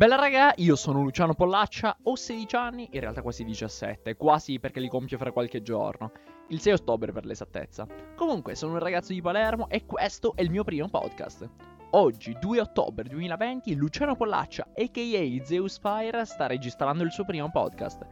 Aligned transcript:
Bella 0.00 0.16
raga, 0.16 0.54
io 0.56 0.76
sono 0.76 1.02
Luciano 1.02 1.34
Pollaccia, 1.34 1.94
ho 2.04 2.16
16 2.16 2.56
anni, 2.56 2.88
in 2.90 3.00
realtà 3.00 3.20
quasi 3.20 3.44
17, 3.44 4.16
quasi 4.16 4.58
perché 4.58 4.80
li 4.80 4.88
compio 4.88 5.18
fra 5.18 5.30
qualche 5.30 5.60
giorno. 5.60 6.12
Il 6.48 6.58
6 6.58 6.72
ottobre 6.72 7.12
per 7.12 7.26
l'esattezza. 7.26 7.86
Comunque, 8.16 8.54
sono 8.54 8.72
un 8.72 8.78
ragazzo 8.78 9.12
di 9.12 9.20
Palermo 9.20 9.68
e 9.68 9.84
questo 9.84 10.34
è 10.36 10.40
il 10.40 10.48
mio 10.48 10.64
primo 10.64 10.88
podcast. 10.88 11.46
Oggi, 11.90 12.34
2 12.40 12.60
ottobre 12.60 13.10
2020, 13.10 13.74
Luciano 13.74 14.16
Pollaccia, 14.16 14.68
a.k.a. 14.74 15.44
Zeus 15.44 15.78
Fire, 15.78 16.24
sta 16.24 16.46
registrando 16.46 17.02
il 17.02 17.12
suo 17.12 17.26
primo 17.26 17.50
podcast. 17.50 18.06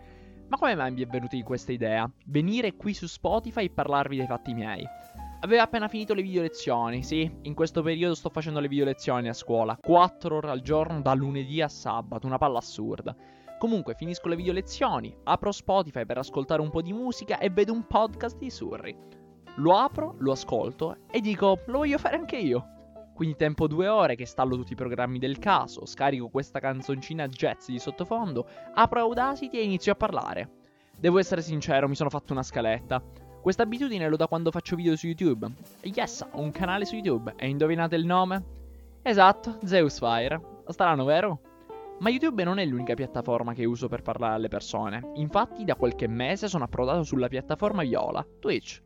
Ma 0.46 0.58
come 0.58 0.74
mai 0.74 0.92
mi 0.92 1.00
è 1.00 1.06
venuta 1.06 1.38
questa 1.42 1.72
idea? 1.72 2.06
Venire 2.26 2.74
qui 2.74 2.92
su 2.92 3.06
Spotify 3.06 3.64
e 3.64 3.70
parlarvi 3.70 4.18
dei 4.18 4.26
fatti 4.26 4.52
miei. 4.52 4.86
Aveva 5.40 5.62
appena 5.62 5.86
finito 5.86 6.14
le 6.14 6.22
video 6.22 6.42
lezioni, 6.42 7.04
sì, 7.04 7.30
in 7.42 7.54
questo 7.54 7.80
periodo 7.80 8.16
sto 8.16 8.28
facendo 8.28 8.58
le 8.58 8.66
video 8.66 8.84
lezioni 8.84 9.28
a 9.28 9.32
scuola, 9.32 9.78
4 9.80 10.34
ore 10.34 10.50
al 10.50 10.62
giorno 10.62 11.00
da 11.00 11.14
lunedì 11.14 11.62
a 11.62 11.68
sabato, 11.68 12.26
una 12.26 12.38
palla 12.38 12.58
assurda. 12.58 13.14
Comunque 13.56 13.94
finisco 13.94 14.26
le 14.26 14.34
video 14.34 14.52
lezioni, 14.52 15.16
apro 15.22 15.52
Spotify 15.52 16.04
per 16.04 16.18
ascoltare 16.18 16.60
un 16.60 16.70
po' 16.70 16.82
di 16.82 16.92
musica 16.92 17.38
e 17.38 17.50
vedo 17.50 17.72
un 17.72 17.86
podcast 17.86 18.36
di 18.36 18.50
Surri. 18.50 18.96
Lo 19.58 19.76
apro, 19.76 20.16
lo 20.18 20.32
ascolto 20.32 20.96
e 21.08 21.20
dico, 21.20 21.60
lo 21.66 21.78
voglio 21.78 21.98
fare 21.98 22.16
anche 22.16 22.36
io. 22.36 22.66
Quindi 23.14 23.36
tempo 23.36 23.68
due 23.68 23.86
ore 23.86 24.16
che 24.16 24.22
installo 24.22 24.56
tutti 24.56 24.72
i 24.72 24.76
programmi 24.76 25.20
del 25.20 25.38
caso, 25.38 25.86
scarico 25.86 26.30
questa 26.30 26.58
canzoncina 26.58 27.28
jazz 27.28 27.68
di 27.68 27.78
sottofondo, 27.78 28.44
apro 28.74 28.98
Audacity 29.00 29.58
e 29.58 29.62
inizio 29.62 29.92
a 29.92 29.96
parlare. 29.96 30.50
Devo 30.98 31.20
essere 31.20 31.42
sincero, 31.42 31.86
mi 31.86 31.94
sono 31.94 32.10
fatto 32.10 32.32
una 32.32 32.42
scaletta. 32.42 33.00
Questa 33.40 33.62
abitudine 33.62 34.08
l'ho 34.08 34.16
da 34.16 34.26
quando 34.26 34.50
faccio 34.50 34.74
video 34.74 34.96
su 34.96 35.06
YouTube. 35.06 35.48
Yes, 35.82 36.26
ho 36.32 36.40
un 36.40 36.50
canale 36.50 36.84
su 36.84 36.96
YouTube 36.96 37.34
e 37.36 37.48
indovinate 37.48 37.94
il 37.94 38.04
nome? 38.04 38.44
Esatto, 39.02 39.58
Zeus 39.64 39.98
Fire. 39.98 40.40
Strano, 40.66 41.04
vero? 41.04 41.40
Ma 42.00 42.10
YouTube 42.10 42.42
non 42.42 42.58
è 42.58 42.64
l'unica 42.64 42.94
piattaforma 42.94 43.54
che 43.54 43.64
uso 43.64 43.88
per 43.88 44.02
parlare 44.02 44.34
alle 44.34 44.48
persone. 44.48 45.12
Infatti, 45.14 45.64
da 45.64 45.76
qualche 45.76 46.08
mese 46.08 46.48
sono 46.48 46.64
approdato 46.64 47.04
sulla 47.04 47.28
piattaforma 47.28 47.82
viola, 47.82 48.26
Twitch. 48.40 48.82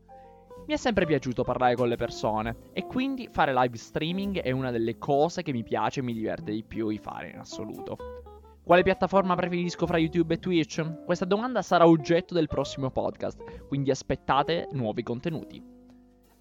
Mi 0.67 0.75
è 0.75 0.77
sempre 0.77 1.07
piaciuto 1.07 1.43
parlare 1.43 1.75
con 1.75 1.89
le 1.89 1.97
persone 1.97 2.57
e 2.73 2.87
quindi 2.87 3.29
fare 3.33 3.53
live 3.53 3.77
streaming 3.77 4.41
è 4.41 4.51
una 4.53 4.71
delle 4.71 4.97
cose 4.97 5.43
che 5.43 5.53
mi 5.53 5.65
piace 5.65 6.01
e 6.01 6.03
mi 6.05 6.13
diverte 6.13 6.53
di 6.53 6.63
più 6.63 6.89
di 6.89 6.99
fare 6.99 7.31
in 7.31 7.39
assoluto. 7.39 8.22
Quale 8.65 8.85
piattaforma 8.85 9.35
preferisco 9.35 9.89
fra 9.89 9.99
YouTube 9.99 10.35
e 10.35 10.39
Twitch? 10.39 11.05
Questa 11.05 11.25
domanda 11.25 11.63
sarà 11.63 11.85
oggetto 11.85 12.33
del 12.33 12.47
prossimo 12.47 12.93
podcast, 12.93 13.67
quindi 13.67 13.91
aspettate 13.91 14.69
nuovi 14.71 15.03
contenuti. 15.03 15.61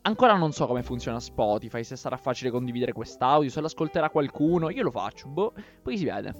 Ancora 0.03 0.37
non 0.37 0.51
so 0.51 0.67
come 0.67 0.83
funziona 0.83 1.19
Spotify, 1.19 1.83
se 1.83 1.95
sarà 1.95 2.17
facile 2.17 2.51
condividere 2.51 2.93
quest'audio, 2.93 3.49
se 3.49 3.59
lo 3.59 3.65
ascolterà 3.65 4.11
qualcuno, 4.11 4.69
io 4.69 4.83
lo 4.83 4.91
faccio, 4.91 5.29
boh, 5.29 5.53
poi 5.81 5.97
si 5.97 6.05
vede. 6.05 6.31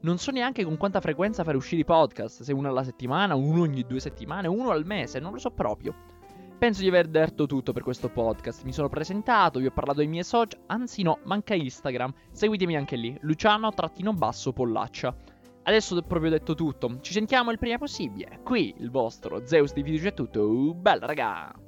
Non 0.00 0.16
so 0.16 0.30
neanche 0.30 0.64
con 0.64 0.78
quanta 0.78 1.02
frequenza 1.02 1.44
fare 1.44 1.58
uscire 1.58 1.82
i 1.82 1.84
podcast, 1.84 2.42
se 2.42 2.52
uno 2.54 2.68
alla 2.68 2.82
settimana, 2.82 3.34
uno 3.34 3.60
ogni 3.60 3.82
due 3.82 4.00
settimane, 4.00 4.48
uno 4.48 4.70
al 4.70 4.86
mese, 4.86 5.18
non 5.18 5.32
lo 5.32 5.38
so 5.38 5.50
proprio. 5.50 5.94
Penso 6.58 6.80
di 6.82 6.88
aver 6.88 7.06
detto 7.06 7.46
tutto 7.46 7.72
per 7.72 7.84
questo 7.84 8.08
podcast. 8.08 8.64
Mi 8.64 8.72
sono 8.72 8.88
presentato, 8.88 9.60
vi 9.60 9.66
ho 9.66 9.70
parlato 9.70 9.98
dei 9.98 10.08
miei 10.08 10.24
social. 10.24 10.60
Anzi, 10.66 11.02
no, 11.02 11.20
manca 11.22 11.54
Instagram. 11.54 12.12
Seguitemi 12.32 12.76
anche 12.76 12.96
lì, 12.96 13.16
Luciano-Pollaccia. 13.20 15.16
Adesso 15.62 15.94
ho 15.94 16.02
proprio 16.02 16.30
detto 16.30 16.54
tutto. 16.54 16.98
Ci 17.00 17.12
sentiamo 17.12 17.52
il 17.52 17.58
prima 17.58 17.78
possibile. 17.78 18.40
Qui 18.42 18.74
il 18.78 18.90
vostro 18.90 19.46
Zeus 19.46 19.72
di 19.72 19.84
Fiducia 19.84 20.08
è 20.08 20.14
tutto. 20.14 20.74
Bella 20.74 21.06
raga! 21.06 21.67